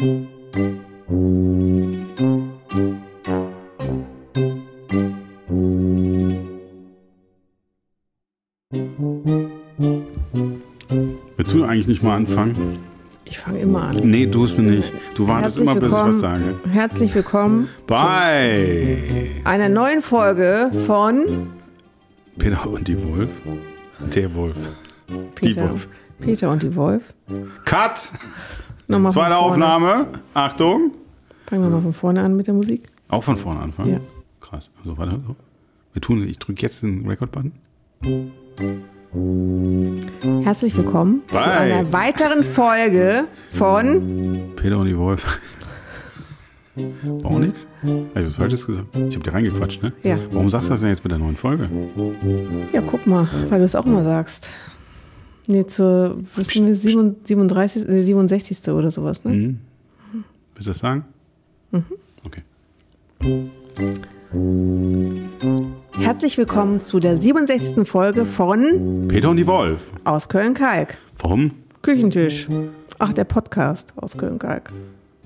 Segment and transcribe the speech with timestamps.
[0.00, 0.12] Willst
[11.52, 12.78] du eigentlich nicht mal anfangen?
[13.24, 13.96] Ich fange immer an.
[14.04, 14.92] Nee, du es nicht.
[15.16, 16.60] Du wartest Herzlich immer, bis ich was sage.
[16.70, 21.48] Herzlich willkommen Bei einer neuen Folge von
[22.38, 23.30] Peter und die Wolf.
[24.14, 24.54] Der Wolf.
[25.08, 25.88] Die Peter, Wolf.
[26.20, 27.14] Peter und die Wolf.
[27.64, 28.12] Cut!
[28.90, 29.36] Nochmal Zweite.
[29.36, 30.06] Aufnahme.
[30.32, 30.92] Achtung.
[31.46, 32.88] Fangen wir mal von vorne an mit der Musik.
[33.08, 33.92] Auch von vorne anfangen?
[33.92, 34.00] Ja.
[34.40, 34.70] Krass.
[34.78, 35.20] Also, warte.
[35.26, 35.36] So.
[35.92, 37.52] Wir tun, ich drücke jetzt den Record-Button.
[40.42, 41.44] Herzlich willkommen zu Bye.
[41.44, 45.38] einer weiteren Folge von Peter und die Wolf.
[47.02, 47.66] War auch nichts?
[47.82, 48.86] Habe ich was Falsches gesagt?
[48.94, 49.92] Ich habe dir reingequatscht, ne?
[50.02, 50.16] Ja.
[50.30, 51.68] Warum sagst du das denn jetzt mit der neuen Folge?
[52.72, 54.50] Ja, guck mal, weil du es auch immer sagst.
[55.50, 58.68] Nee, zur was sind wir, 37, nee, 67.
[58.68, 59.32] oder sowas, ne?
[59.32, 59.58] Mhm.
[60.54, 61.06] Willst du das sagen?
[61.70, 61.84] Mhm.
[62.22, 62.42] Okay.
[65.98, 67.88] Herzlich willkommen zu der 67.
[67.88, 69.90] Folge von Peter und die Wolf.
[70.04, 70.98] Aus Köln-Kalk.
[71.16, 71.52] Warum?
[71.80, 72.46] Küchentisch.
[72.98, 74.70] Ach, der Podcast aus Köln-Kalk.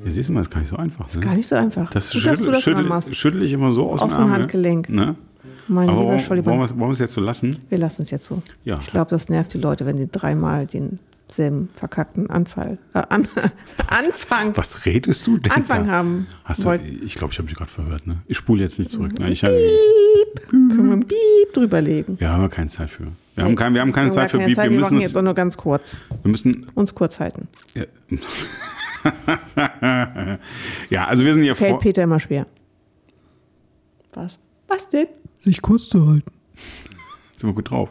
[0.05, 1.13] Ja, siehst du mal, ist gar nicht so einfach.
[1.13, 1.21] Ne?
[1.21, 1.91] Gar nicht so einfach.
[1.91, 4.89] Das Gut, schüttel, das schüttel, schüttel ich immer so aus, Aus dem dem Ärmel, Handgelenk.
[4.89, 5.17] Ne?
[5.69, 7.57] Mein Aber lieber wollen, Scholli, wollen, wir, wollen wir es jetzt so lassen?
[7.69, 8.43] wir lassen es jetzt so.
[8.65, 8.79] Ja.
[8.81, 13.29] Ich glaube, das nervt die Leute, wenn sie dreimal denselben verkackten Anfall, äh, an,
[13.89, 15.53] Anfang, Was redest du denn?
[15.53, 15.93] Anfang da?
[15.93, 18.07] haben Hast du, ich glaube, ich habe dich gerade verhört.
[18.07, 18.23] Ne?
[18.27, 19.19] Ich spule jetzt nicht zurück.
[19.19, 19.31] Ne?
[19.31, 20.49] Ich hab, Piep.
[20.49, 22.19] Können wir ein Piep drüberlegen.
[22.19, 23.07] wir haben keine Zeit für.
[23.35, 25.01] Wir haben, kein, wir haben keine Wir haben Zeit für keine Zeit, Wir wir müssen,
[25.01, 25.97] jetzt auch nur ganz kurz.
[26.23, 27.49] wir müssen Uns kurz halten.
[27.75, 27.85] ja.
[30.91, 31.81] ja, also wir sind hier Fällt vor.
[31.81, 32.47] Peter immer schwer.
[34.13, 34.39] Was?
[34.69, 35.07] Was denn?
[35.43, 36.31] Sich kurz zu halten.
[37.37, 37.91] Sind wir gut drauf.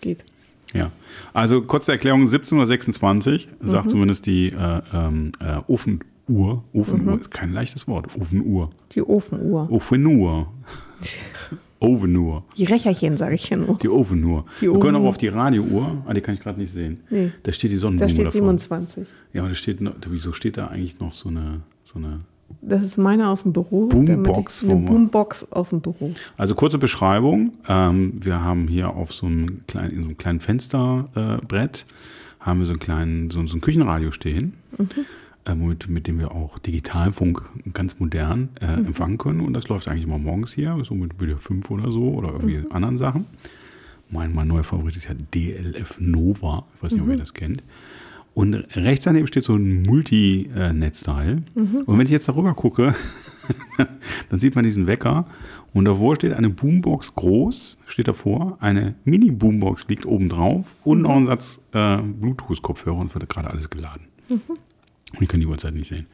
[0.00, 0.24] Geht.
[0.72, 0.90] Ja,
[1.32, 3.68] also kurze Erklärung, 17.26 Uhr, Mhm.
[3.68, 6.64] sagt zumindest die äh, ähm, äh, Ofenuhr.
[6.72, 7.20] Ofenuhr Mhm.
[7.20, 8.08] ist kein leichtes Wort.
[8.20, 8.70] Ofenuhr.
[8.92, 9.70] Die Ofenuhr.
[9.70, 10.48] Ofenuhr.
[11.80, 12.44] Ofenuhr.
[12.56, 13.76] Die Rächerchen, sage ich hier nur.
[13.78, 14.46] Die Ofenuhr.
[14.60, 17.00] Die Wir können auch auf die Radiouhr, ah, die kann ich gerade nicht sehen.
[17.10, 17.30] Nee.
[17.42, 18.32] Da steht die Da Sonnenblume steht davor.
[18.32, 19.06] 27.
[19.32, 22.20] Ja, aber da steht, noch, wieso steht da eigentlich noch so eine, so eine
[22.62, 23.86] Das ist meine aus dem Büro.
[23.86, 26.14] Boombox ich- Eine Boombox aus dem Büro.
[26.36, 27.52] Also kurze Beschreibung.
[27.68, 32.58] Ähm, wir haben hier auf so einem kleinen, in so einem kleinen Fensterbrett äh, haben
[32.60, 34.54] wir so einen kleinen, so, so ein Küchenradio stehen,
[35.46, 37.42] äh, mit, mit dem wir auch Digitalfunk
[37.72, 39.40] ganz modern äh, empfangen können.
[39.40, 42.62] Und das läuft eigentlich immer morgens hier, so mit wieder fünf oder so oder irgendwie
[42.70, 43.24] anderen Sachen.
[44.10, 46.64] Mein, mein neuer Favorit ist ja DLF Nova.
[46.76, 47.62] Ich weiß nicht, ob ihr das kennt.
[48.34, 51.42] Und rechts daneben steht so ein Multi-Netzteil.
[51.86, 52.94] Und wenn ich jetzt darüber gucke,
[54.28, 55.26] dann sieht man diesen Wecker
[55.72, 61.16] und davor steht eine Boombox groß, steht davor, eine Mini-Boombox liegt oben drauf und noch
[61.16, 64.06] ein Satz äh, Bluetooth-Kopfhörer und wird gerade alles geladen.
[65.12, 66.06] Und ich kann die Uhrzeit nicht sehen.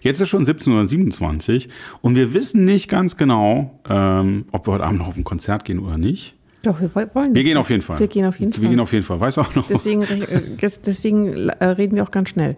[0.00, 4.84] Jetzt ist schon 17.27 Uhr und wir wissen nicht ganz genau, ähm, ob wir heute
[4.84, 6.35] Abend noch auf ein Konzert gehen oder nicht.
[6.66, 7.98] Doch, wir woll- wollen Wir gehen auf jeden Fall.
[8.00, 8.68] Wir gehen auf jeden Wir Fall.
[8.70, 9.20] gehen auf jeden Fall.
[9.20, 9.68] Weißt du auch noch?
[9.68, 12.56] deswegen äh, des- deswegen äh, reden wir auch ganz schnell,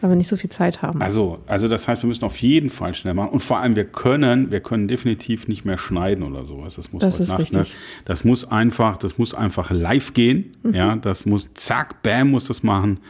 [0.00, 1.02] weil wir nicht so viel Zeit haben.
[1.02, 3.30] Also, also das heißt, wir müssen auf jeden Fall schnell machen.
[3.30, 6.76] Und vor allem, wir können, wir können definitiv nicht mehr schneiden oder sowas.
[6.76, 7.60] Das muss Das ist Nacht, Ne?
[7.60, 7.74] richtig.
[8.04, 10.56] Das muss einfach, das muss einfach live gehen.
[10.62, 10.74] Mhm.
[10.74, 13.00] Ja, das muss zack, bam, muss das machen.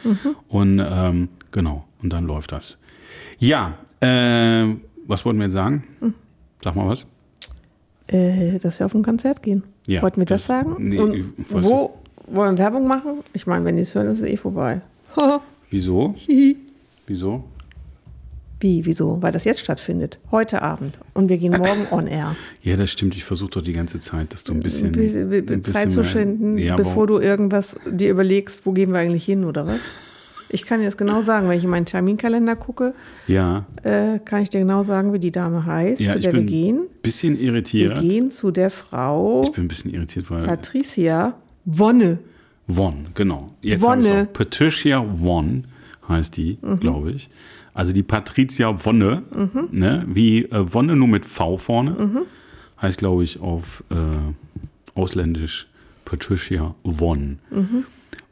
[0.47, 2.77] Und ähm, genau, und dann läuft das.
[3.37, 4.65] Ja, äh,
[5.05, 5.83] was wollten wir jetzt sagen?
[5.99, 6.13] Mhm.
[6.63, 7.05] Sag mal was.
[8.07, 9.63] Äh, dass wir auf ein Konzert gehen.
[9.87, 10.75] Ja, Wollten wir das, das- sagen?
[10.79, 11.97] nee, Und wo
[12.27, 13.23] wollen wir Werbung machen?
[13.33, 14.81] Ich meine, wenn die es hören, ist es eh vorbei.
[15.69, 16.15] Wieso?
[17.07, 17.43] Wieso?
[18.59, 19.19] Wie, wieso?
[19.21, 20.19] Weil das jetzt stattfindet.
[20.29, 20.99] Heute Abend.
[21.15, 22.35] Und wir gehen morgen on air.
[22.61, 23.15] Ja, das stimmt.
[23.15, 25.91] Ich versuche doch die ganze Zeit, dass du ein bisschen, Be- be- be- bisschen Zeit
[25.91, 29.79] zu schinden, Ja, bevor du irgendwas dir überlegst, wo gehen wir eigentlich hin oder was?
[30.53, 31.47] Ich kann dir das genau sagen.
[31.49, 32.93] Wenn ich in meinen Terminkalender gucke,
[33.27, 36.43] Ja, äh, kann ich dir genau sagen, wie die Dame heißt, ja zu der wir
[36.43, 36.77] gehen.
[36.81, 37.99] ein bisschen Wir irritiert.
[37.99, 41.33] gehen zu der Frau Ich bin ein bisschen irritiert, weil Patricia
[41.65, 42.19] Wonne.
[42.67, 43.49] Von, genau.
[43.61, 44.27] Jetzt Wonne.
[44.31, 45.65] Patricia Von
[46.07, 47.29] heißt die, glaube ich.
[47.73, 49.23] Also die Patricia Wonne,
[49.71, 50.05] ne?
[50.07, 52.25] wie äh, Wonne nur mit V vorne,
[52.81, 53.95] heißt, glaube ich, auf äh,
[54.99, 55.67] ausländisch
[56.03, 57.39] Patricia Von.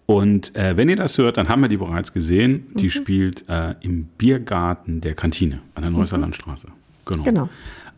[0.10, 2.66] Und äh, wenn ihr das hört, dann haben wir die bereits gesehen.
[2.74, 6.66] Die spielt äh, im Biergarten der Kantine an der Neusser Landstraße.
[7.06, 7.22] Genau.
[7.22, 7.50] Genau.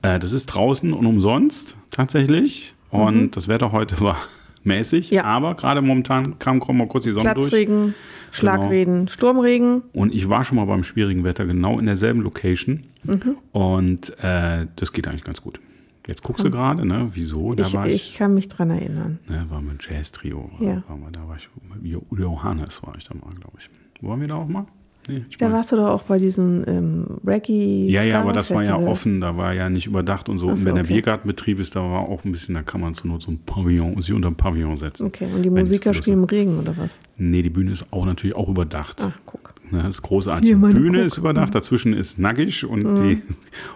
[0.01, 2.75] Äh, das ist draußen und umsonst tatsächlich.
[2.89, 4.17] Und das Wetter heute war
[4.65, 5.09] mäßig.
[5.11, 5.23] Ja.
[5.23, 7.47] Aber gerade momentan kam kaum mal kurz die Sonne durch.
[7.47, 7.95] Platzregen,
[8.31, 9.83] Schlagregen, Sturmregen.
[9.93, 12.83] Und ich war schon mal beim schwierigen Wetter genau in derselben Location.
[13.03, 13.37] Mhm.
[13.53, 15.61] Und äh, das geht eigentlich ganz gut.
[16.07, 17.09] Jetzt guckst du gerade, ne?
[17.13, 17.53] Wieso?
[17.53, 19.19] Da Ich, war ich, ich kann mich dran erinnern.
[19.27, 20.49] ne, war mit Jazz-Trio.
[20.59, 20.83] Ja.
[20.87, 21.49] War mal, da war ich,
[21.81, 23.69] mit Jo- Johannes war ich da mal, glaube ich.
[24.01, 24.65] Wollen wir da auch mal?
[25.07, 27.87] Nee, Da mein- warst du doch auch bei diesem ähm, Reggae.
[27.89, 30.45] ja, ja, aber das war ja offen, da war ja nicht überdacht und so.
[30.45, 30.93] Ach und so, wenn der okay.
[30.93, 33.99] Biergartenbetrieb ist, da war auch ein bisschen, da kann man zur Not so ein Pavillon,
[33.99, 35.07] sich unter ein Pavillon setzen.
[35.07, 36.99] Okay, und die Musiker spielen im Regen oder was?
[37.17, 39.01] Nee, die Bühne ist auch natürlich auch überdacht.
[39.01, 39.40] Ah, guck.
[39.71, 40.49] Ne, das ist großartig.
[40.49, 41.07] Die Bühne Guck.
[41.07, 43.21] ist überdacht, dazwischen ist nackig und, die,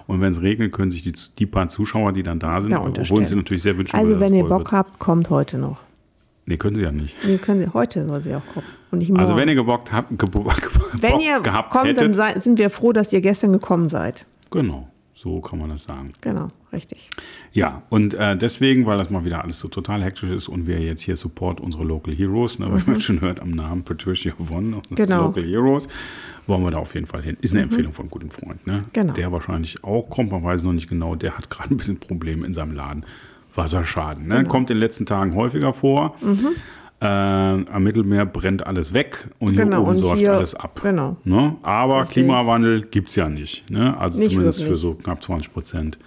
[0.08, 2.82] und wenn es regnet, können sich die, die paar Zuschauer, die dann da sind, Ja,
[2.84, 4.72] obwohl sie natürlich sehr wünschen, Also, wenn ihr Bock wird.
[4.74, 5.78] habt, kommt heute noch.
[6.46, 7.18] Nee, können sie ja nicht.
[7.26, 8.66] Nee, können Sie, heute soll sie auch kommen.
[8.92, 9.20] Und nicht morgen.
[9.22, 10.46] Also wenn ihr gebockt habt, gebo
[10.94, 14.28] Wenn ihr gehabt kommt, dann hättet, sei, sind wir froh, dass ihr gestern gekommen seid.
[14.52, 14.88] genau,
[15.26, 16.14] so kann man das sagen.
[16.22, 17.10] Genau, richtig.
[17.52, 20.80] Ja, und äh, deswegen, weil das mal wieder alles so total hektisch ist und wir
[20.80, 24.70] jetzt hier Support unsere Local Heroes, ne, weil man schon hört am Namen Patricia Von,
[24.70, 24.82] Mhm.
[24.92, 25.16] Genau.
[25.22, 25.24] Mhm.
[25.36, 25.88] Local Heroes,
[26.46, 27.38] wollen wir da auf jeden Fall hin.
[27.42, 28.84] Ist eine Empfehlung von einem guten Freund, ne?
[28.94, 29.14] Genau.
[29.14, 32.46] Der wahrscheinlich auch kommt, man weiß noch nicht genau, der hat gerade ein bisschen Probleme
[32.46, 33.04] in seinem Laden.
[33.56, 34.36] Wasserschaden, Genau.
[34.42, 34.46] ne?
[34.46, 36.16] Kommt in den letzten Tagen häufiger vor.
[37.02, 39.64] Äh, am Mittelmeer brennt alles weg und hier.
[39.66, 40.80] Genau, oben und säuft hier- alles ab.
[40.82, 41.18] genau.
[41.26, 41.56] Ne?
[41.62, 42.14] Aber Richtig.
[42.14, 43.70] Klimawandel gibt es ja nicht.
[43.70, 43.98] Ne?
[43.98, 44.82] Also Nicht zumindest für wirklich.
[44.82, 46.00] so knapp 20 Prozent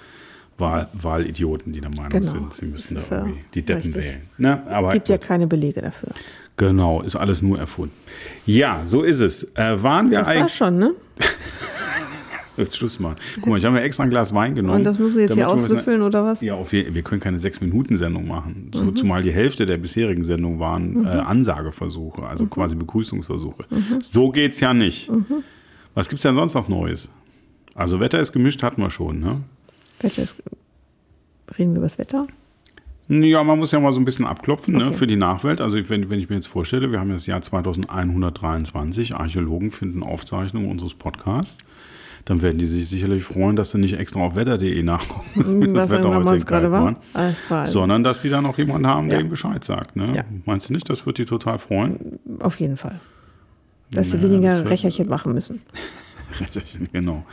[0.57, 2.27] Wahl, Wahlidioten, die der Meinung Genau.
[2.33, 4.03] sind, sie müssen da ja irgendwie die Deppen richtig.
[4.05, 4.21] wählen.
[4.39, 4.63] Ne?
[4.69, 5.27] Aber Gibt ja gut.
[5.27, 6.09] keine Belege dafür.
[6.57, 7.95] genau, ist alles nur erfunden.
[8.47, 9.45] Ja, so ist es.
[9.57, 10.95] Äh, waren wir Das war schon, ne?
[12.59, 13.17] Jetzt Schluss mal.
[13.37, 14.79] Guck mal, ich habe mir extra ein Glas Wein genommen.
[14.79, 16.41] Und das musst du jetzt hier auswürfeln oder was?
[16.41, 18.71] Ja, auf wir können keine Sechs-Minuten-Sendung machen.
[18.75, 18.79] Mhm.
[18.79, 22.51] So, Zumal die Hälfte der bisherigen Sendungen waren äh, Ansageversuche, also Mhm.
[22.51, 23.65] quasi Begrüßungsversuche.
[24.01, 25.11] So geht's ja nicht.
[25.95, 27.11] Was gibt's denn sonst noch Neues?
[27.75, 29.41] Also Wetter ist gemischt, hatten wir schon, ne?
[30.01, 30.37] Wetter ist,
[31.59, 32.27] reden wir über das Wetter?
[33.09, 34.93] Ja, man muss ja mal so ein bisschen abklopfen ne, Okay.
[34.97, 35.61] für die Nachwelt.
[35.63, 40.71] Also wenn, wenn ich mir jetzt vorstelle, wir haben das Jahr 2123, Archäologen finden Aufzeichnungen
[40.71, 41.57] unseres Podcasts,
[42.25, 45.89] dann werden die sich sicherlich freuen, dass sie nicht extra auf wetter.de nachgucken, Hm, Was
[45.89, 46.97] das Wetter heute in gerade war?
[47.49, 49.21] War sondern dass sie dann auch jemanden haben, der Ja.
[49.23, 49.97] ihnen Bescheid sagt.
[49.97, 50.07] Ne?
[50.15, 50.25] Ja.
[50.45, 52.19] Meinst du nicht, das wird die total freuen?
[52.41, 53.01] auf jeden Fall.
[53.91, 55.61] Dass sie Ja, weniger das Recherchen machen müssen.
[56.41, 57.25] Richtig, genau.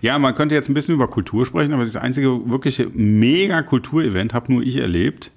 [0.00, 4.32] Ja, man könnte jetzt ein bisschen über Kultur sprechen, aber das einzige wirkliche mega Kulturevent
[4.32, 5.32] habe nur ich erlebt.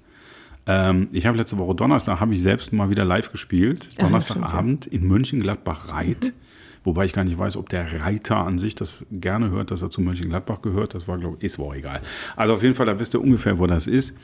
[0.66, 3.88] Ähm, ich habe letzte Woche Donnerstag, habe ich selbst mal wieder live gespielt.
[4.00, 6.32] Donnerstagabend in Mönchengladbach-Reit.
[6.88, 9.90] Wobei ich gar nicht weiß, ob der Reiter an sich das gerne hört, dass er
[9.90, 10.94] zu Mönchengladbach gehört.
[10.94, 12.00] Das war, glaube ich, ist wohl egal.
[12.34, 14.16] Also auf jeden Fall, da wisst ihr ungefähr, wo das ist.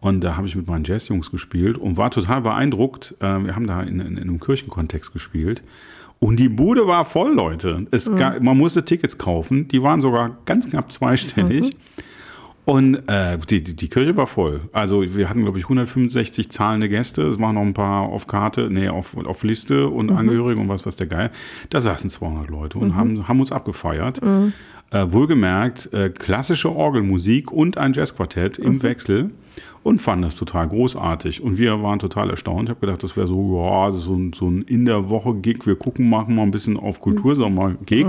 [0.00, 3.14] Und da habe ich mit meinen Jazzjungs gespielt und war total beeindruckt.
[3.20, 5.62] Äh, wir haben da in, in, in einem Kirchenkontext gespielt.
[6.18, 7.86] Und die Bude war voll, Leute.
[7.90, 9.68] Es ga, man musste Tickets kaufen.
[9.68, 11.76] Die waren sogar ganz knapp zweistellig.
[12.68, 14.60] Und äh, die, die, Kirche war voll.
[14.72, 17.22] Also wir hatten, glaube ich, 165 zahlende Gäste.
[17.22, 20.84] Es waren noch ein paar auf Karte, nee, auf, auf Liste und Angehörige und was,
[20.84, 21.30] was der Geil.
[21.70, 24.20] Da saßen 200 Leute und haben, haben uns abgefeiert.
[24.90, 29.30] Äh, wohlgemerkt, äh, klassische Orgelmusik und ein Jazzquartett im Wechsel
[29.82, 31.42] und fanden das total großartig.
[31.42, 32.64] Und wir waren total erstaunt.
[32.64, 35.66] Ich habe gedacht, das wäre so, ja, so, ein- so ein in der Woche Gig.
[35.66, 38.06] Wir gucken, machen mal ein bisschen auf Kultursommer-Gig.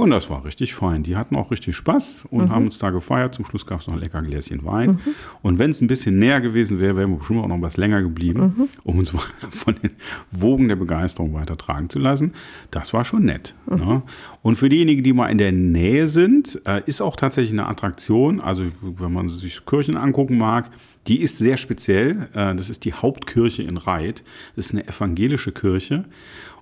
[0.00, 1.02] Und das war richtig fein.
[1.02, 3.34] Die hatten auch richtig Spaß und haben uns da gefeiert.
[3.34, 4.98] Zum Schluss gab es noch ein lecker Gläschen Wein.
[5.42, 8.00] Und wenn es ein bisschen näher gewesen wäre, wären wir bestimmt auch noch was länger
[8.00, 9.10] geblieben, um uns
[9.50, 9.90] von den
[10.30, 12.32] Wogen der Begeisterung weitertragen zu lassen.
[12.70, 13.54] Das war schon nett.
[13.68, 14.02] Ne?
[14.40, 18.40] Und für diejenigen, die mal in der Nähe sind, äh, ist auch tatsächlich eine Attraktion.
[18.40, 20.70] Also wenn man sich Kirchen angucken mag,
[21.06, 22.28] die ist sehr speziell.
[22.34, 24.22] Äh, das ist die Hauptkirche in Reit.
[24.56, 26.04] Das ist eine evangelische Kirche.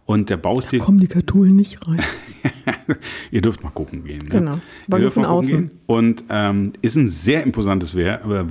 [0.08, 0.78] Und der Baustil.
[0.78, 2.00] Kommen die Katholen nicht rein.
[3.31, 4.20] Ihr dürft mal gucken gehen.
[4.22, 4.31] Ne?
[4.31, 4.58] Genau.
[4.90, 5.50] Ihr dürft von außen.
[5.50, 5.71] Gehen.
[5.85, 8.44] Und ähm, ist ein sehr imposantes Wer äh,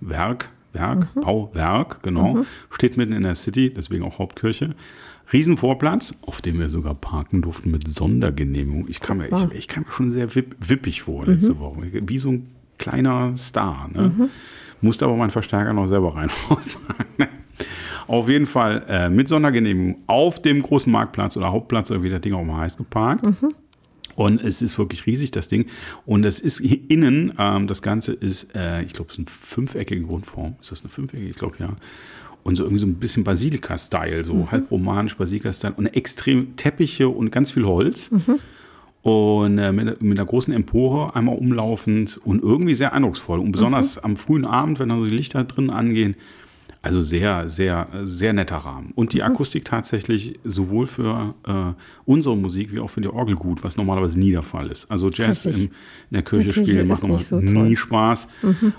[0.00, 1.20] Werk, Werk, Mhm.
[1.20, 2.44] Bauwerk, genau.
[2.70, 4.74] Steht mitten in der City, deswegen auch Hauptkirche.
[5.32, 8.86] Riesenvorplatz, auf dem wir sogar parken durften mit Sondergenehmigung.
[8.88, 11.60] Ich kam, mir, ich, ich kam mir schon sehr wipp, wippig vor letzte Mhm.
[11.60, 11.82] Woche.
[12.02, 13.88] Wie so ein kleiner Star.
[13.94, 14.28] Ne?
[14.80, 16.30] Musste aber meinen Verstärker noch selber rein.
[18.06, 22.20] Auf jeden Fall äh, mit Sondergenehmigung auf dem großen Marktplatz oder Hauptplatz oder wie der
[22.20, 23.24] Ding auch mal heißt, geparkt.
[24.18, 25.66] Und es ist wirklich riesig, das Ding.
[26.04, 30.02] Und es ist innen, ähm, das Ganze ist, äh, ich glaube, es ist eine fünfeckige
[30.02, 30.56] Grundform.
[30.60, 31.28] Ist das eine fünfeckige?
[31.28, 31.76] Ich glaube, ja.
[32.42, 35.74] Und so irgendwie so ein bisschen Basilika-Style, so halb romanisch Basilika-Style.
[35.76, 38.10] Und extrem Teppiche und ganz viel Holz.
[39.02, 43.38] Und äh, mit, mit einer großen Empore einmal umlaufend und irgendwie sehr eindrucksvoll.
[43.38, 46.16] Und besonders am frühen Abend, wenn dann so die Lichter drin angehen,
[46.80, 48.92] also sehr, sehr, sehr netter Rahmen.
[48.94, 51.52] Und die Akustik tatsächlich sowohl für äh,
[52.04, 54.90] unsere Musik wie auch für die Orgel gut, was normalerweise nie der Fall ist.
[54.90, 55.70] Also Jazz im, in
[56.10, 57.76] der Kirche spielen macht nochmal so nie.
[57.76, 58.28] Spaß.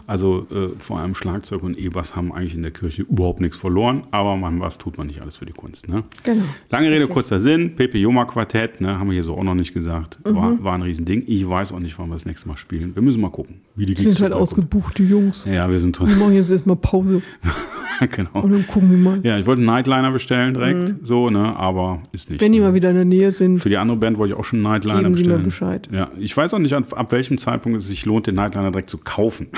[0.07, 4.03] Also äh, vor allem Schlagzeug und E-Bass haben eigentlich in der Kirche überhaupt nichts verloren,
[4.11, 5.89] aber man, was tut man nicht alles für die Kunst.
[5.89, 6.03] Ne?
[6.23, 6.45] Genau.
[6.69, 7.13] Lange Rede, Richtig.
[7.13, 7.75] kurzer Sinn.
[7.75, 10.19] Pepe Joma Quartett, ne, haben wir hier so auch noch nicht gesagt.
[10.25, 10.35] Mhm.
[10.35, 11.23] War, war ein Riesending.
[11.27, 12.95] Ich weiß auch nicht, wann wir das nächste Mal spielen.
[12.95, 15.45] Wir müssen mal gucken, wie die sind halt ausgebucht, die Jungs.
[15.45, 17.21] Ja, wir sind Wir machen jetzt erstmal Pause.
[18.11, 18.41] genau.
[18.41, 19.19] Und dann gucken wir mal.
[19.23, 22.41] Ja, ich wollte einen Nightliner bestellen direkt, so, ne, aber ist nicht.
[22.41, 24.45] Wenn die mal wieder in der Nähe sind, Für die andere Band wollte ich auch
[24.45, 25.81] schon einen Nightliner Geben Sie mir bestellen.
[25.81, 25.89] Bescheid.
[25.91, 28.89] Ja, ich weiß auch nicht, ab, ab welchem Zeitpunkt es sich lohnt, den Nightliner direkt
[28.89, 29.47] zu kaufen.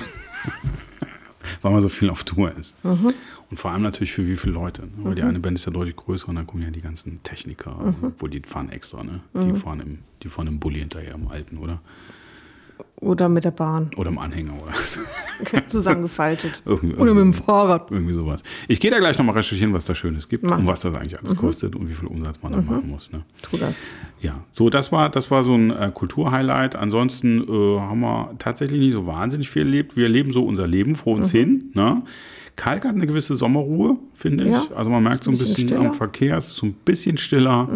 [1.61, 2.75] Weil man so viel auf Tour ist.
[2.83, 3.13] Mhm.
[3.49, 4.83] Und vor allem natürlich für wie viele Leute.
[4.83, 4.87] Ne?
[5.03, 7.71] Weil die eine Band ist ja deutlich größer und dann kommen ja die ganzen Techniker,
[7.75, 7.95] Mhm.
[8.03, 9.19] obwohl die fahren extra, ne?
[9.33, 11.81] Die, fahren im, die fahren im Bulli hinterher, im alten, oder?
[12.99, 14.73] Oder mit der Bahn, Oder im Anhänger, oder?
[15.67, 16.61] zusammengefaltet.
[16.65, 17.89] Oder mit dem Fahrrad.
[17.89, 18.43] Irgendwie sowas.
[18.67, 21.17] Ich gehe da gleich nochmal recherchieren, was da Schönes gibt Mach und was das eigentlich
[21.19, 23.11] alles kostet und wie viel Umsatz man da machen muss.
[23.11, 23.23] Ne?
[23.41, 23.77] Tu das.
[24.21, 26.75] Ja, so das war das war so ein äh, Kulturhighlight.
[26.75, 29.97] Ansonsten äh, haben wir tatsächlich nicht so wahnsinnig viel erlebt.
[29.97, 31.71] Wir leben so unser Leben vor uns hin.
[31.73, 32.03] Ne?
[32.55, 34.51] Kalk hat eine gewisse Sommerruhe, finde ich.
[34.51, 37.17] Ja, Also man merkt so ein bisschen bisschen, am Verkehr, es ist so ein bisschen
[37.17, 37.67] stiller.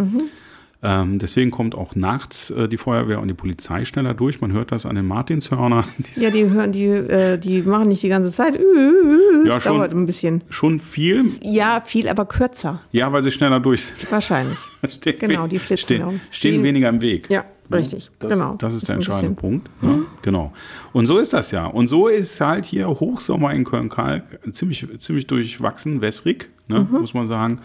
[0.88, 4.39] Ähm, deswegen kommt auch nachts äh, die Feuerwehr und die Polizei schneller durch.
[4.39, 5.84] Man hört das an den Martinshörnern.
[5.98, 8.54] Die Ja, die hören, die, äh, die machen nicht die ganze Zeit.
[8.54, 9.77] Ja, Das schon.
[9.77, 10.44] dauert ein bisschen.
[10.50, 11.24] schon viel.
[11.42, 12.82] Ja, viel, aber kürzer.
[12.92, 14.12] Ja, weil sie schneller durch sind.
[14.12, 14.60] Wahrscheinlich.
[14.89, 17.30] Stehen Genau, die flitzen stehen, stehen weniger im Weg.
[17.32, 18.12] Ja, richtig.
[18.20, 18.54] Das, genau.
[18.60, 19.68] Das ist der entscheidende Punkt.
[19.82, 20.54] Ja, genau.
[20.94, 21.65] Und so ist das ja.
[21.65, 27.00] Und so ist halt hier Hochsommer in Köln-Kalk ziemlich, ziemlich durchwachsen, wässrig, ne, Mhm.
[27.00, 27.60] muss man sagen.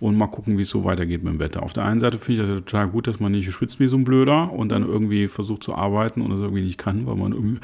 [0.00, 1.62] Und mal gucken, wie es so weitergeht mit dem Wetter.
[1.62, 3.86] Auf der einen Seite finde ich das ja total gut, dass man nicht schwitzt wie
[3.86, 7.16] so ein Blöder und dann irgendwie versucht zu arbeiten und das irgendwie nicht kann, weil
[7.16, 7.60] man irgendwie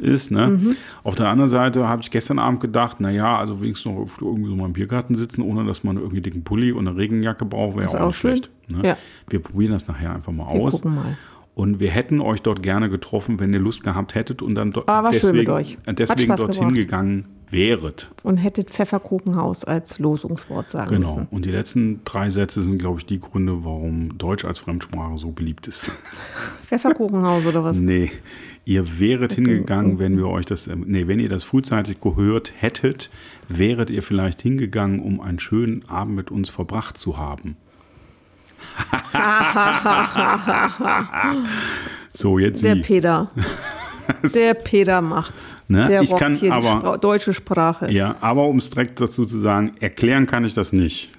[0.00, 0.30] ist.
[0.30, 0.46] Ne?
[0.46, 0.76] Mhm.
[1.02, 4.54] Auf der anderen Seite habe ich gestern Abend gedacht, naja, also wenigstens noch irgendwie so
[4.54, 7.86] mal im Biergarten sitzen, ohne dass man irgendwie dicken Pulli und eine Regenjacke braucht, wäre
[7.86, 8.48] Ist auch, auch schlecht.
[8.68, 8.86] Ne?
[8.86, 8.96] Ja.
[9.28, 10.74] Wir probieren das nachher einfach mal Wir aus.
[10.74, 11.18] gucken mal.
[11.60, 14.82] Und wir hätten euch dort gerne getroffen, wenn ihr Lust gehabt hättet und dann do-
[14.86, 15.76] Ah, war schön deswegen, mit euch.
[15.86, 18.10] Hat deswegen dorthin gegangen wäret.
[18.22, 21.16] Und hättet Pfefferkuchenhaus als Losungswort sagen Genau.
[21.16, 21.28] müssen.
[21.30, 25.32] Und die letzten drei Sätze sind, glaube ich, die Gründe, warum Deutsch als Fremdsprache so
[25.32, 25.92] beliebt ist.
[26.66, 27.78] Pfefferkuchenhaus oder was?
[27.78, 28.10] nee,
[28.64, 33.10] ihr wäret hingegangen, wenn wir euch das, ähm, nee, wenn ihr das frühzeitig gehört hättet,
[33.48, 37.56] wäret ihr vielleicht hingegangen, um einen schönen Abend mit uns verbracht zu haben.
[42.14, 42.80] so, jetzt Der Sie.
[42.82, 43.30] Peter.
[44.34, 45.54] Der Peter macht's.
[45.68, 45.86] Ne?
[45.86, 47.90] Der Ich kann hier aber- die Spra deutsche Sprache.
[47.90, 51.12] Ja, aber um es direkt dazu zu sagen, erklären kann ich das nicht.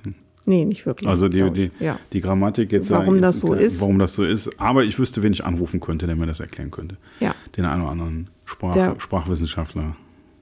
[0.46, 1.08] Nee, nicht wirklich.
[1.08, 1.98] Also die, die, ja.
[2.14, 2.90] die Grammatik jetzt.
[2.92, 3.80] Warum jetzt das so ist?
[3.80, 4.60] Warum das so ist.
[4.60, 6.98] Aber ich wüsste, wen ich anrufen könnte, der mir das erklären könnte.
[7.20, 9.96] ja, Den einen oder anderen Sprach, Sprachwissenschaftler.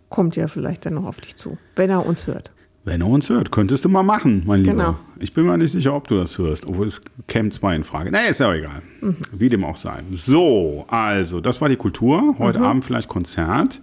[0.09, 2.51] kommt ja vielleicht dann noch auf dich zu, wenn er uns hört.
[2.89, 4.71] Wenn er uns hört, könntest du mal machen, mein Lieber.
[4.73, 4.95] Genau.
[5.19, 8.09] Ich bin mir nicht sicher, ob du das hörst, obwohl es käme zwei in Frage.
[8.09, 8.81] Nee, ist ja auch egal.
[9.01, 9.15] Mhm.
[9.31, 9.99] Wie dem auch sei.
[10.11, 12.33] So, also, das war die Kultur.
[12.39, 12.65] Heute Mhm.
[12.65, 13.79] Abend vielleicht Konzert.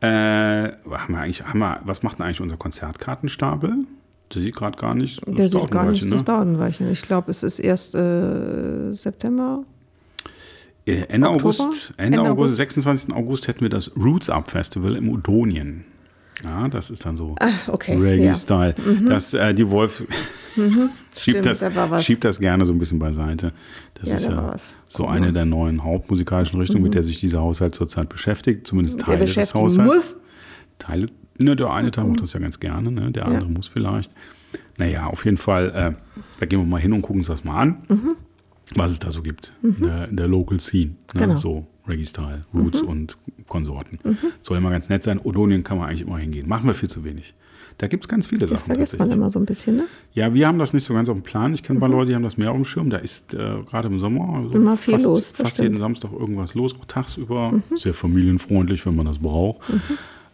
[0.00, 0.72] Äh, haben
[1.08, 3.72] wir eigentlich, haben wir, was macht denn eigentlich unser Konzertkartenstapel?
[4.32, 5.20] Der sieht gerade gar nicht.
[5.26, 6.22] Das Der sieht gar nicht, das ne?
[6.22, 6.92] dauert ein Weilchen.
[6.92, 9.64] Ich glaube, es ist erst äh, September.
[10.86, 11.48] Äh, Ende Oktober?
[11.64, 12.56] August, Ende, Ende August, August.
[12.56, 13.12] 26.
[13.14, 15.86] August hätten wir das Roots Up Festival im Udonien.
[16.42, 18.74] Ja, das ist dann so Ah, okay, Reggae-Style.
[19.08, 20.04] Das, äh, die Wolf
[20.54, 23.52] Stimmt, schiebt, das, da schiebt das gerne so ein bisschen beiseite.
[23.94, 24.56] Das Ja, ist da ja
[24.88, 28.66] so eine der neuen hauptmusikalischen Richtungen, mit der sich dieser Haushalt zurzeit beschäftigt.
[28.66, 29.94] Zumindest Der Teile des beschäftigen Haushalts.
[29.94, 30.16] muss.
[30.78, 31.06] Teile,
[31.38, 33.10] ne, der eine Teil macht das ja ganz gerne, ne?
[33.12, 34.10] der andere muss vielleicht.
[34.78, 37.60] Naja, auf jeden Fall, äh, da gehen wir mal hin und gucken uns das mal
[37.60, 38.16] an,
[38.74, 40.92] was es da so gibt in, der, in der Local Scene.
[40.92, 40.96] Ne?
[41.14, 41.18] Mhm.
[41.18, 41.32] Genau.
[41.34, 41.38] Mhm.
[41.38, 43.16] So Reggae-Style, Roots und
[43.46, 43.98] Konsorten.
[44.40, 45.20] Soll immer ganz nett sein.
[45.22, 46.48] Odonien kann man eigentlich immer hingehen.
[46.48, 47.34] Machen wir viel zu wenig.
[47.76, 49.16] Da gibt es ganz viele Das Sachen vergisst man tatsächlich.
[49.16, 49.84] immer so ein bisschen, ne?
[50.12, 51.52] Ja, wir haben das nicht so ganz auf dem Plan.
[51.54, 51.94] Ich kenne ein paar Mhm.
[51.96, 52.88] Leute, die haben das mehr auf dem Schirm.
[52.88, 53.36] Da ist äh,
[53.68, 55.74] gerade im Sommer so Immer viel fast, los, fast jeden.
[55.74, 55.78] Mhm.
[55.78, 57.52] Samstag irgendwas los, auch tagsüber.
[57.74, 59.60] Sehr familienfreundlich, wenn man das braucht.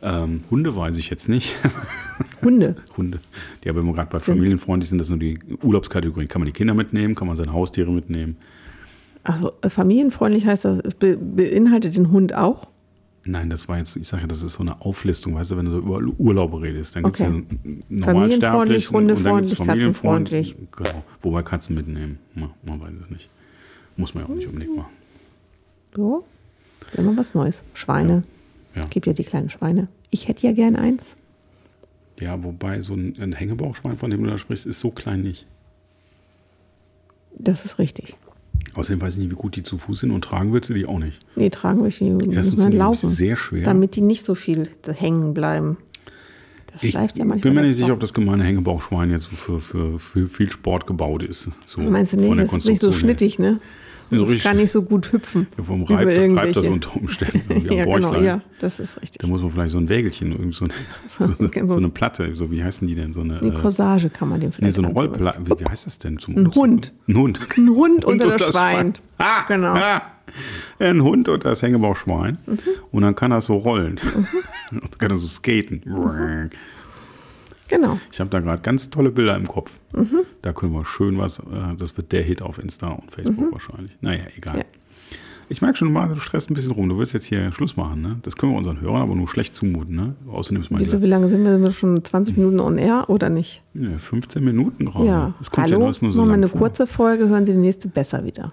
[0.03, 1.57] Ähm, Hunde weiß ich jetzt nicht.
[2.43, 2.77] Hunde.
[2.97, 3.21] Hunde.
[3.65, 6.29] Die aber immer gerade bei familienfreundlich sind, das sind nur die Urlaubskategorien.
[6.29, 8.37] Kann man die Kinder mitnehmen, kann man seine Haustiere mitnehmen.
[9.23, 12.69] Also äh, familienfreundlich heißt das, es be beinhaltet den Hund auch.
[13.25, 15.67] Nein, das war jetzt, ich sage ja, das ist so eine Auflistung, weißt du, wenn
[15.67, 17.31] du so über Urlaube redest, dann Okay.
[17.31, 20.57] gibt es ja gibt's hundefreundlich, familienfreundlich.
[20.75, 21.05] Genau.
[21.21, 23.29] Wobei Katzen mitnehmen, man, man weiß es nicht.
[23.97, 24.93] Muss man ja auch nicht unbedingt machen.
[25.95, 26.25] So.
[26.97, 27.63] Immer was Neues.
[27.75, 28.23] Schweine.
[28.75, 28.85] Ja.
[28.87, 29.89] Gibt ja die kleinen Schweine.
[30.11, 31.15] Ich hätte ja gern eins.
[32.21, 35.47] Ja, wobei so ein, ein Hängebauchschwein, von dem du da sprichst, ist so klein nicht.
[37.37, 38.17] Das ist richtig.
[38.75, 40.87] Außerdem weiß ich nicht, wie gut die zu Fuß sind und tragen willst du die
[40.87, 41.19] auch nicht.
[41.35, 42.05] Nee, tragen wir die.
[42.35, 43.09] Erstens Müssen sind laufen.
[43.09, 43.65] sehr schwer.
[43.65, 45.79] Damit die nicht so viel hängen bleiben.
[46.73, 47.53] Das Ich schleift ja manchmal.
[47.53, 51.23] bin mir nicht sicher, ob das gemeine Hängebauchschwein jetzt für, für, für viel Sport gebaut
[51.25, 51.49] ist.
[51.67, 52.39] So Meinst du nicht?
[52.39, 53.61] Das ist nicht so schnittig, ne?
[54.11, 55.47] Nee, so Das kann nicht so gut hüpfen.
[55.57, 59.21] Ja, vom Über Reib, reibt das unter Umständen ja, am genau, ja, das ist richtig.
[59.21, 60.75] Da muss man vielleicht so ein Wägelchen, so, eine,
[61.09, 63.13] so, eine, so eine Platte, so wie heißen die denn?
[63.13, 64.93] So eine, Eine äh, Corsage kann man dem nee, vielleicht so eine.
[64.93, 65.41] Rollplatte.
[65.47, 66.19] Wie, wie heißt das denn?
[66.19, 66.93] Zum, Ein Hund.
[67.09, 67.41] Ein Hund.
[67.57, 68.95] Ein Hund unter das Schwein.
[69.19, 69.75] Ah, Genau.
[69.75, 70.03] Ah,
[70.79, 72.39] ein Hund und das Hängebauchschwein.
[72.93, 73.99] Und dann kann er so rollen.
[74.71, 75.83] und kann er so skaten.
[77.71, 77.99] Genau.
[78.13, 79.71] Ich habe da gerade ganz tolle Bilder im Kopf.
[80.43, 81.43] Da können wir schön was, äh,
[81.79, 83.97] das wird der Hit auf Insta und Facebook wahrscheinlich.
[84.01, 84.59] Naja, egal.
[84.59, 84.65] Ja.
[85.49, 86.89] Ich merke schon mal, du stresst ein bisschen rum.
[86.89, 88.17] Du willst jetzt hier Schluss machen, ne?
[88.23, 90.15] Das können wir unseren Hörern aber nur schlecht zumuten, ne?
[90.31, 91.51] Außerdem ist Wieso, wie lange sind wir?
[91.53, 93.63] Sind wir schon 20 Minuten on air oder nicht?
[93.75, 95.07] ja, 15 Minuten gerade.
[95.07, 95.35] Ja.
[95.41, 96.61] Das kommt ja Hallo, nur, ist nur so machen wir eine vor.
[96.61, 98.53] kurze Folge, hören Sie die nächste besser wieder.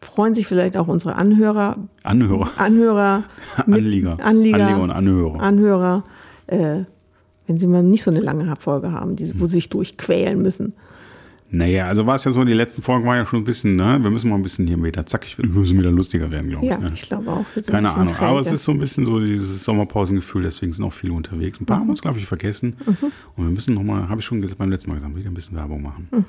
[0.00, 2.50] Freuen sich vielleicht auch unsere Anhörer, Anhörer.
[2.56, 3.24] Anhörer,
[3.66, 4.18] Anlieger.
[4.20, 4.24] Anlieger,
[4.66, 5.40] Anlieger und Anhörer.
[5.40, 6.04] Anhörer,
[6.48, 6.80] äh,
[7.46, 10.74] wenn sie mal nicht so eine lange Folge haben, die, wo sie sich durchquälen müssen.
[11.50, 13.98] Naja, also war es ja so, die letzten Folgen waren ja schon ein bisschen, ne?
[14.02, 16.70] Wir müssen mal ein bisschen hier wieder zackig, wir müssen wieder lustiger werden, glaube ich.
[16.72, 16.90] Ja, ne?
[16.94, 17.44] ich glaube auch.
[17.66, 18.12] Keine Ahnung.
[18.16, 21.60] Aber es ist so ein bisschen so dieses Sommerpausengefühl, deswegen sind auch viele unterwegs.
[21.60, 21.80] Ein paar Mhm.
[21.82, 22.74] haben uns, glaube ich, vergessen.
[23.36, 25.82] Und wir müssen nochmal, habe ich schon beim letzten Mal gesagt, wieder ein bisschen Werbung
[25.82, 26.08] machen.
[26.10, 26.24] Mhm.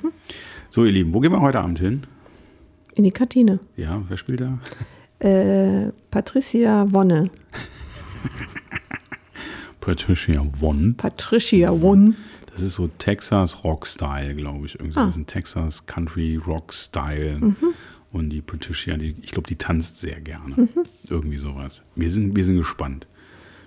[0.70, 2.02] So, ihr Lieben, wo gehen wir heute Abend hin?
[2.94, 3.58] In die Kantine.
[3.76, 4.58] Ja, wer spielt da?
[5.18, 7.30] Äh, Patricia Wonne.
[9.86, 10.94] Patricia Won.
[10.96, 12.14] Patricia Wonne.
[12.52, 14.74] Das ist so Texas Rock-Style, glaube ich.
[14.74, 15.02] Irgendwie so Ah.
[15.04, 17.38] ein bisschen Texas Country Rock-Style.
[17.38, 17.56] Mhm.
[18.10, 20.56] Und die Patricia, die, ich glaube, die tanzt sehr gerne.
[20.56, 20.68] Mhm.
[21.08, 21.82] Irgendwie sowas.
[21.94, 23.06] Wir sind, wir sind gespannt.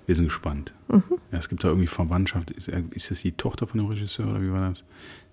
[0.07, 0.73] Wir sind gespannt.
[0.89, 1.03] Mhm.
[1.31, 2.51] Ja, es gibt da irgendwie Verwandtschaft.
[2.51, 4.83] Ist, ist das die Tochter von dem Regisseur oder wie war das?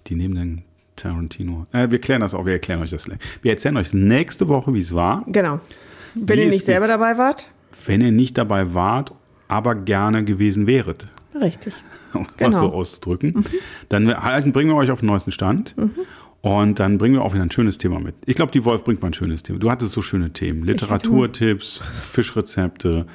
[0.06, 0.62] Die neben den
[0.94, 1.66] Tarantino.
[1.72, 3.08] Äh, wir klären das auch, wir erklären euch das.
[3.42, 5.24] Wir erzählen euch nächste Woche, wie es war.
[5.26, 5.60] Genau.
[6.14, 7.50] Wenn Wie ihr nicht selber dabei wart,
[7.86, 9.12] Wenn ihr nicht dabei wart,
[9.48, 11.06] aber gerne gewesen wäret.
[11.40, 11.74] richtig.
[12.14, 12.50] um es Genau.
[12.50, 13.44] mal so auszudrücken.
[13.88, 15.74] Dann halten, bringen wir euch auf den neuesten Stand.
[16.42, 18.14] Und dann bringen wir auch wieder ein schönes Thema mit.
[18.24, 19.58] Ich glaube, die Wolf bringt mal ein schönes Thema.
[19.58, 20.62] Du hattest so schöne Themen.
[20.64, 23.06] Literaturtipps, Fischrezepte.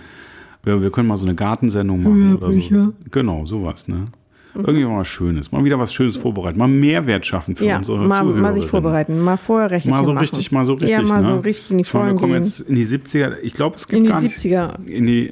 [0.63, 2.93] Wir, wir können mal so eine Gartensendung machen oder so.
[3.09, 4.05] Genau, sowas, ne?
[4.53, 5.51] Irgendwie mal was Schönes.
[5.51, 6.57] Mal wieder was Schönes vorbereiten.
[6.57, 10.11] Mal Mehrwert schaffen für Ja, unsere mal, mal sich vorbereiten, mal vorher Rechnchen Mal so
[10.13, 10.21] machen.
[10.21, 10.89] richtig, mal so richtig.
[10.91, 11.27] Ja, mal ne?
[11.29, 12.43] so richtig in die Vollen Wir kommen gehen.
[12.43, 13.37] jetzt in die 70er.
[13.41, 14.85] Ich glaube, es gibt In die gar nicht, 70er.
[14.87, 15.29] in die,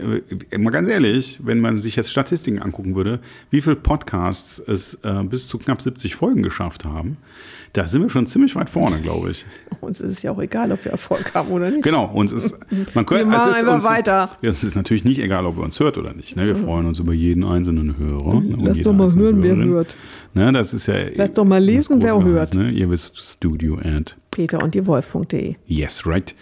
[0.51, 3.19] äh, mal ganz ehrlich, wenn man sich jetzt Statistiken angucken würde,
[3.51, 7.17] wie viele Podcasts es äh, bis zu knapp 70 Folgen geschafft haben,
[7.73, 9.45] da sind wir schon ziemlich weit vorne, glaube ich.
[9.81, 11.83] Uns ist es ja auch egal, ob wir Erfolg haben oder nicht.
[11.83, 12.57] Genau, uns ist,
[12.93, 14.31] man könnte, Wir machen einfach uns, weiter.
[14.41, 16.35] Es ist natürlich nicht egal, ob ihr uns hört oder nicht.
[16.35, 16.47] Ne?
[16.47, 18.41] Wir freuen uns über jeden einzelnen Hörer.
[18.41, 18.57] ne?
[18.57, 19.69] und Lass doch mal hören, wer Hörerin.
[19.69, 19.95] hört.
[20.33, 20.51] Ne?
[20.51, 22.55] Das ist ja Lass doch mal lesen, wer hört.
[22.55, 22.71] Ne?
[22.71, 25.55] Ihr wisst, Studio at Peter und die Wolf.de.
[25.65, 26.35] Yes, right.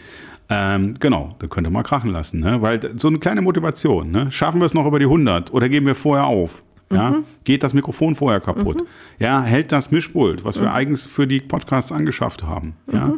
[0.50, 2.62] Ähm, genau, da könnt ihr mal krachen lassen, ne?
[2.62, 4.10] weil so eine kleine Motivation.
[4.12, 4.32] Ne?
[4.32, 6.63] Schaffen wir es noch über die 100 oder geben wir vorher auf?
[6.91, 7.12] Ja?
[7.12, 7.23] Mhm.
[7.43, 8.84] Geht das Mikrofon vorher kaputt?
[9.19, 10.63] Ja, hält das Mischpult, was Mhm.
[10.63, 12.73] wir eigens für die Podcasts angeschafft haben?
[12.91, 13.13] Ja?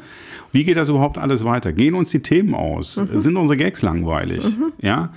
[0.51, 1.71] Wie geht das überhaupt alles weiter?
[1.73, 2.97] Gehen uns die Themen aus?
[2.97, 3.19] Mhm.
[3.19, 4.43] Sind unsere Gags langweilig?
[4.81, 5.13] Ja?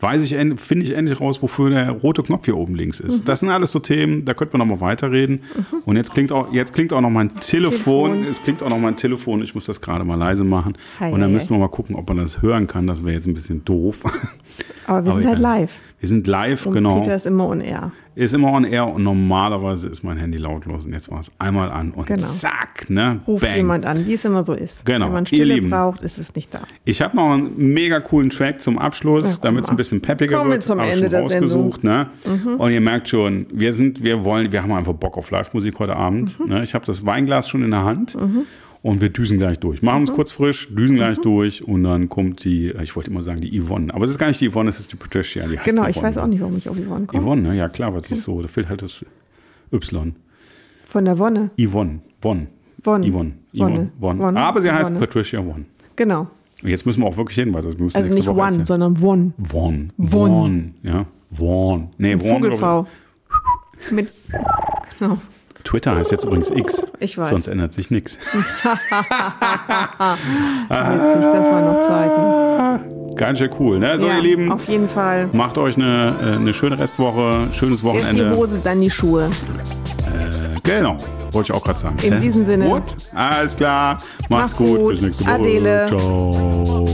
[0.00, 3.20] Weiß ich, finde ich endlich raus, wofür der rote Knopf hier oben links ist.
[3.20, 3.24] Mhm.
[3.24, 5.40] Das sind alles so Themen, da könnten wir noch mal weiterreden.
[5.86, 8.10] Und jetzt klingt auch, jetzt klingt auch noch mein Telefon.
[8.10, 8.26] Telefon.
[8.30, 9.40] Es klingt auch noch mein Telefon.
[9.42, 10.76] Ich muss das gerade mal leise machen.
[11.00, 12.86] Hei, Und dann hei, müssen wir mal gucken, ob man das hören kann.
[12.86, 14.02] Das wäre jetzt ein bisschen doof.
[14.86, 15.80] Aber wir Aber sind halt live.
[16.00, 17.00] Wir sind live, Und genau.
[17.00, 17.92] Peter ist immer on air.
[18.16, 20.84] Ist immer on air und normalerweise ist mein Handy lautlos.
[20.84, 22.22] Und jetzt war es einmal an und Genau.
[22.22, 23.20] zack, ne?
[23.26, 23.56] Ruft Bang.
[23.56, 24.84] jemand an, wie es immer so ist.
[24.86, 25.06] Genau.
[25.06, 26.60] Wenn man Stille braucht, ist es nicht da.
[26.84, 30.50] Ich habe noch einen mega coolen Track zum Abschluss, damit es ein bisschen peppiger Kommen
[30.50, 30.64] wir wird.
[30.64, 31.74] zum Hab Ende der Sendung.
[31.82, 31.88] Mhm.
[31.88, 32.06] Ne?
[32.58, 35.96] Und ihr merkt schon, wir sind, wir wollen, wir haben einfach Bock auf Live-Musik heute
[35.96, 36.38] Abend.
[36.38, 36.46] Mhm.
[36.50, 36.62] Ne?
[36.62, 38.16] Ich habe das Weinglas schon in der Hand.
[38.84, 39.80] Und wir düsen gleich durch.
[39.80, 40.14] Machen uns Mhm.
[40.14, 43.92] kurz frisch, düsen gleich durch und dann kommt die, ich wollte immer sagen die Yvonne,
[43.94, 45.46] aber es ist gar nicht die Yvonne, es ist die Patricia.
[45.48, 46.06] Die heißt Genau, ich Yvonne.
[46.08, 47.22] weiß auch nicht, warum ich auf Yvonne komme.
[47.22, 47.56] Yvonne, ne?
[47.56, 49.02] ja klar, was ist so, da fehlt halt das
[49.72, 50.14] Y.
[50.84, 51.50] Von der Wonne.
[51.58, 52.48] Yvonne, Won.
[52.82, 53.08] Wonne.
[53.08, 53.72] Yvonne, Wonne.
[53.72, 54.18] Yvonne, Won.
[54.18, 54.38] Wonne.
[54.38, 55.00] Aber sie heißt Wonne.
[55.00, 55.64] Patricia Won.
[55.96, 56.28] Genau.
[56.62, 58.64] Und jetzt müssen wir auch wirklich hin, weil wir müssen Also nicht Woche One, erzählen.
[58.66, 59.32] sondern Won.
[59.42, 59.92] Von.
[59.98, 60.74] Von.
[60.82, 61.06] Ja.
[61.34, 61.88] Von.
[61.96, 62.28] Nee, Von.
[62.28, 62.86] Vogelfrau.
[63.90, 64.08] Mit.
[65.00, 65.18] Genau.
[65.64, 66.82] Twitter heißt jetzt übrigens X.
[67.00, 67.30] Ich weiß.
[67.30, 68.18] Sonst ändert sich nichts.
[68.32, 68.42] Witzig,
[70.68, 73.16] das waren noch Zeiten.
[73.16, 73.98] Ganz schön cool, ne?
[73.98, 75.28] So, ja, ihr Lieben, Auf jeden Fall.
[75.32, 78.36] macht euch eine, äh, eine schöne Restwoche, schönes Erst die Wochenende.
[78.36, 79.26] Hose, dann die Schuhe.
[80.06, 80.96] Äh, genau,
[81.32, 81.96] wollte ich auch gerade sagen.
[82.02, 82.64] In Äh, diesem Sinne.
[82.66, 82.82] Gut,
[83.14, 83.98] alles klar.
[84.28, 84.78] Macht's, Macht's gut.
[84.78, 84.90] gut.
[84.90, 85.32] Bis nächste Woche.
[85.34, 85.86] Adele.
[85.88, 86.86] Ciao.